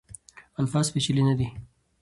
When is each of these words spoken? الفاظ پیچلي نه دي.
الفاظ 0.61 0.87
پیچلي 0.93 1.23
نه 1.29 1.33
دي. 1.39 1.47